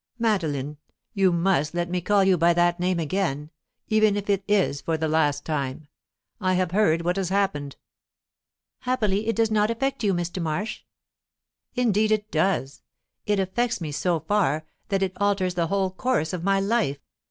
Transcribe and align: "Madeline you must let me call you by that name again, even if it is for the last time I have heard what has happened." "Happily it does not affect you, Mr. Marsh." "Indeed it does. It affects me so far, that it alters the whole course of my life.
"Madeline 0.17 0.77
you 1.13 1.31
must 1.31 1.75
let 1.75 1.87
me 1.87 2.01
call 2.01 2.23
you 2.23 2.35
by 2.35 2.55
that 2.55 2.79
name 2.79 2.97
again, 2.99 3.51
even 3.87 4.17
if 4.17 4.31
it 4.31 4.43
is 4.47 4.81
for 4.81 4.97
the 4.97 5.07
last 5.07 5.45
time 5.45 5.87
I 6.39 6.55
have 6.55 6.71
heard 6.71 7.03
what 7.03 7.17
has 7.17 7.29
happened." 7.29 7.75
"Happily 8.79 9.27
it 9.27 9.35
does 9.35 9.51
not 9.51 9.69
affect 9.69 10.03
you, 10.03 10.15
Mr. 10.15 10.41
Marsh." 10.41 10.85
"Indeed 11.75 12.11
it 12.11 12.31
does. 12.31 12.81
It 13.27 13.39
affects 13.39 13.79
me 13.79 13.91
so 13.91 14.19
far, 14.21 14.65
that 14.89 15.03
it 15.03 15.15
alters 15.21 15.53
the 15.53 15.67
whole 15.67 15.91
course 15.91 16.33
of 16.33 16.43
my 16.43 16.59
life. 16.59 16.97